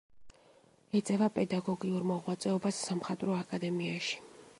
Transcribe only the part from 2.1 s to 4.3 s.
მოღვაწეობას სამხატვრო აკადემიაში.